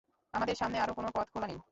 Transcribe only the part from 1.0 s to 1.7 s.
পথ খোলা নেই!